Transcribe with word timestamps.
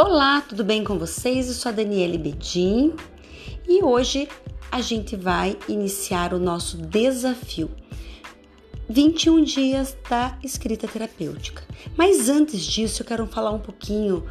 Olá, 0.00 0.40
tudo 0.40 0.62
bem 0.62 0.84
com 0.84 0.96
vocês? 0.96 1.48
Eu 1.48 1.54
sou 1.54 1.70
a 1.70 1.72
Daniele 1.72 2.16
Bedin 2.16 2.94
e 3.68 3.82
hoje 3.82 4.28
a 4.70 4.80
gente 4.80 5.16
vai 5.16 5.58
iniciar 5.68 6.32
o 6.32 6.38
nosso 6.38 6.76
desafio 6.76 7.68
21 8.88 9.42
dias 9.42 9.96
da 10.08 10.38
escrita 10.44 10.86
terapêutica. 10.86 11.64
Mas 11.96 12.28
antes 12.28 12.62
disso, 12.62 13.02
eu 13.02 13.06
quero 13.06 13.26
falar 13.26 13.50
um 13.50 13.58
pouquinho 13.58 14.24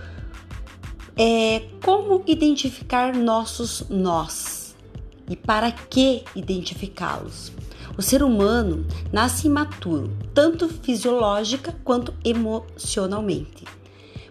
é, 1.18 1.68
como 1.84 2.24
identificar 2.25 3.14
nossos 3.14 3.89
nós 3.89 4.74
e 5.29 5.36
para 5.36 5.70
que 5.70 6.24
identificá-los. 6.34 7.52
O 7.97 8.02
ser 8.02 8.24
humano 8.24 8.88
nasce 9.11 9.47
imaturo, 9.47 10.15
tanto 10.34 10.70
fisiológica 10.70 11.75
quanto 11.84 12.14
emocionalmente. 12.24 13.65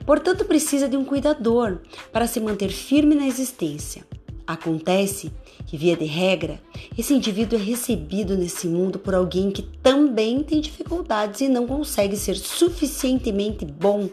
Portanto, 0.07 0.45
precisa 0.45 0.89
de 0.89 0.97
um 0.97 1.05
cuidador 1.05 1.81
para 2.13 2.29
se 2.29 2.39
manter 2.39 2.71
firme 2.71 3.15
na 3.15 3.27
existência. 3.27 4.07
Acontece 4.47 5.33
que, 5.67 5.77
via 5.77 5.97
de 5.97 6.05
regra, 6.05 6.61
esse 6.97 7.13
indivíduo 7.13 7.59
é 7.59 7.63
recebido 7.63 8.37
nesse 8.37 8.69
mundo 8.69 9.01
por 9.01 9.15
alguém 9.15 9.51
que 9.51 9.63
também 9.63 10.45
tem 10.45 10.61
dificuldades 10.61 11.41
e 11.41 11.49
não 11.49 11.67
consegue 11.67 12.17
ser 12.17 12.37
suficientemente 12.37 13.65
bom 13.65 14.09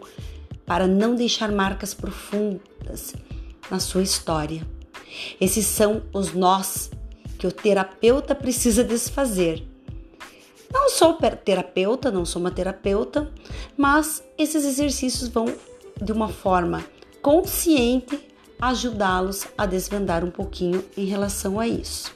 para 0.66 0.88
não 0.88 1.13
deixar 1.13 1.52
marcas 1.52 1.94
profundas 1.94 3.13
na 3.69 3.80
sua 3.80 4.02
história. 4.02 4.66
Esses 5.39 5.67
são 5.67 6.02
os 6.11 6.33
nós 6.33 6.89
que 7.38 7.45
o 7.45 7.52
terapeuta 7.52 8.33
precisa 8.33 8.83
desfazer. 8.83 9.63
Não 10.71 10.89
sou 10.89 11.13
terapeuta, 11.13 12.09
não 12.09 12.25
sou 12.25 12.39
uma 12.39 12.49
terapeuta, 12.49 13.31
mas 13.77 14.23
esses 14.35 14.66
exercícios 14.66 15.30
vão 15.30 15.53
de 16.02 16.11
uma 16.11 16.30
forma 16.30 16.83
consciente 17.22 18.19
ajudá-los 18.59 19.45
a 19.58 19.66
desvendar 19.66 20.23
um 20.23 20.31
pouquinho 20.31 20.83
em 20.95 21.05
relação 21.05 21.59
a 21.59 21.67
isso. 21.67 22.16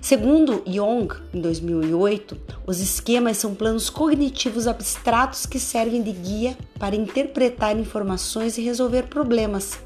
Segundo 0.00 0.62
Young, 0.66 1.08
em 1.32 1.40
2008, 1.40 2.36
os 2.66 2.80
esquemas 2.80 3.36
são 3.36 3.54
planos 3.54 3.90
cognitivos 3.90 4.66
abstratos 4.66 5.46
que 5.46 5.58
servem 5.58 6.02
de 6.02 6.12
guia 6.12 6.56
para 6.78 6.96
interpretar 6.96 7.78
informações 7.78 8.56
e 8.56 8.62
resolver 8.62 9.04
problemas. 9.04 9.78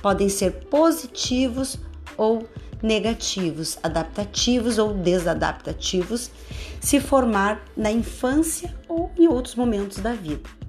Podem 0.00 0.28
ser 0.28 0.52
positivos 0.66 1.78
ou 2.16 2.46
negativos, 2.82 3.78
adaptativos 3.82 4.76
ou 4.78 4.92
desadaptativos, 4.92 6.30
se 6.80 7.00
formar 7.00 7.64
na 7.76 7.90
infância 7.90 8.74
ou 8.88 9.10
em 9.18 9.26
outros 9.28 9.54
momentos 9.54 9.98
da 9.98 10.12
vida. 10.12 10.61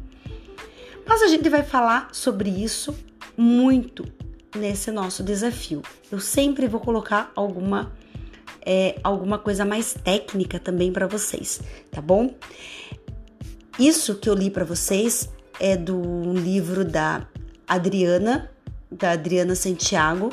Mas 1.06 1.22
a 1.22 1.28
gente 1.28 1.50
vai 1.50 1.64
falar 1.64 2.10
sobre 2.12 2.50
isso 2.50 2.96
muito 3.38 4.06
nesse 4.56 4.92
nosso 4.92 5.24
desafio. 5.24 5.82
Eu 6.12 6.20
sempre 6.20 6.68
vou 6.68 6.80
colocar 6.80 7.32
alguma 7.36 7.92
é, 8.66 8.98
alguma 9.04 9.38
coisa 9.38 9.66
mais 9.66 9.94
técnica 9.94 10.60
também 10.60 10.92
para 10.92 11.06
vocês, 11.06 11.62
tá 11.92 12.02
bom? 12.02 12.34
Isso 13.78 14.16
que 14.16 14.30
eu 14.30 14.34
li 14.34 14.50
para 14.50 14.64
vocês 14.64 15.30
é 15.60 15.76
do 15.76 16.34
livro 16.34 16.86
da 16.86 17.28
Adriana, 17.68 18.50
da 18.90 19.12
Adriana 19.12 19.56
Santiago, 19.56 20.32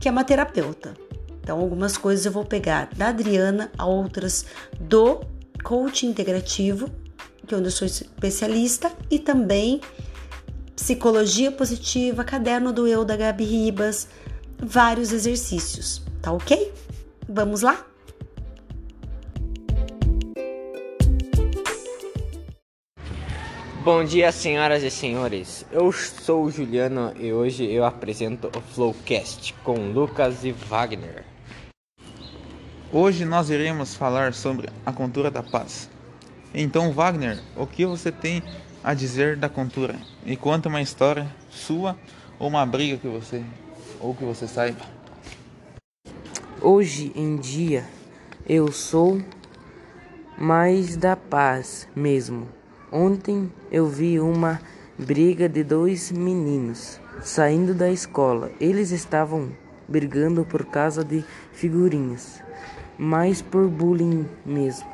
que 0.00 0.08
é 0.08 0.10
uma 0.10 0.24
terapeuta. 0.24 0.94
Então, 1.40 1.60
algumas 1.60 1.96
coisas 1.96 2.24
eu 2.24 2.32
vou 2.32 2.44
pegar 2.44 2.88
da 2.96 3.08
Adriana, 3.08 3.70
outras 3.78 4.46
do 4.80 5.20
coaching 5.62 6.08
integrativo 6.08 6.88
que 7.52 7.54
é 7.54 7.58
onde 7.58 7.66
eu 7.66 7.72
sou 7.72 7.86
especialista, 7.86 8.90
e 9.10 9.18
também 9.18 9.78
psicologia 10.74 11.52
positiva, 11.52 12.24
caderno 12.24 12.72
do 12.72 12.86
eu 12.86 13.04
da 13.04 13.14
Gabi 13.14 13.44
Ribas, 13.44 14.08
vários 14.58 15.12
exercícios, 15.12 16.02
tá 16.22 16.32
ok? 16.32 16.72
Vamos 17.28 17.60
lá? 17.60 17.84
Bom 23.84 24.02
dia, 24.02 24.32
senhoras 24.32 24.82
e 24.82 24.90
senhores. 24.90 25.66
Eu 25.70 25.92
sou 25.92 26.44
o 26.44 26.50
Juliano 26.50 27.12
e 27.18 27.34
hoje 27.34 27.70
eu 27.70 27.84
apresento 27.84 28.50
o 28.56 28.60
Flowcast 28.62 29.52
com 29.62 29.92
Lucas 29.92 30.42
e 30.42 30.52
Wagner. 30.52 31.24
Hoje 32.90 33.26
nós 33.26 33.50
iremos 33.50 33.94
falar 33.94 34.32
sobre 34.32 34.70
a 34.86 34.92
cultura 34.92 35.30
da 35.30 35.42
paz. 35.42 35.90
Então, 36.54 36.92
Wagner, 36.92 37.40
o 37.56 37.66
que 37.66 37.86
você 37.86 38.12
tem 38.12 38.42
a 38.84 38.92
dizer 38.92 39.36
da 39.36 39.48
cultura? 39.48 39.96
Me 40.24 40.36
conta 40.36 40.68
uma 40.68 40.82
história 40.82 41.26
sua 41.50 41.96
ou 42.38 42.48
uma 42.48 42.66
briga 42.66 42.98
que 42.98 43.08
você 43.08 43.42
ou 43.98 44.14
que 44.14 44.22
você 44.22 44.46
saiba. 44.46 44.84
Hoje 46.60 47.10
em 47.16 47.36
dia 47.36 47.84
eu 48.46 48.70
sou 48.70 49.22
mais 50.36 50.94
da 50.94 51.16
paz 51.16 51.88
mesmo. 51.96 52.46
Ontem 52.92 53.50
eu 53.70 53.86
vi 53.86 54.20
uma 54.20 54.60
briga 54.98 55.48
de 55.48 55.64
dois 55.64 56.12
meninos 56.12 57.00
saindo 57.22 57.72
da 57.72 57.90
escola. 57.90 58.50
Eles 58.60 58.90
estavam 58.90 59.52
brigando 59.88 60.44
por 60.44 60.66
causa 60.66 61.02
de 61.02 61.24
figurinhas, 61.52 62.42
mas 62.98 63.40
por 63.40 63.68
bullying 63.68 64.26
mesmo. 64.44 64.91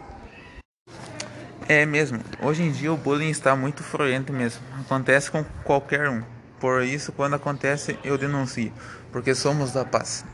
É 1.68 1.84
mesmo. 1.84 2.18
Hoje 2.42 2.62
em 2.62 2.72
dia 2.72 2.90
o 2.90 2.96
bullying 2.96 3.28
está 3.28 3.54
muito 3.54 3.82
frouxento 3.82 4.32
mesmo. 4.32 4.62
Acontece 4.80 5.30
com 5.30 5.44
qualquer 5.64 6.08
um. 6.08 6.22
Por 6.58 6.82
isso, 6.82 7.12
quando 7.12 7.34
acontece, 7.34 7.98
eu 8.02 8.16
denuncio, 8.16 8.72
porque 9.12 9.34
somos 9.34 9.70
da 9.72 9.84
paz. 9.84 10.24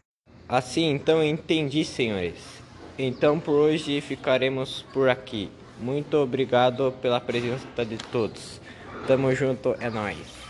Assim, 0.49 0.91
então 0.91 1.25
entendi, 1.25 1.85
senhores. 1.85 2.39
Então 2.97 3.41
por 3.41 3.55
hoje 3.55 4.01
ficaremos 4.01 4.87
por 4.93 5.09
aqui. 5.09 5.51
Muito 5.81 6.17
obrigado 6.19 6.95
pela 7.03 7.21
presença 7.21 7.85
de 7.85 7.97
todos. 7.97 8.61
Tamo 9.09 9.35
junto, 9.35 9.75
é 9.81 9.91
nóis. 9.91 10.44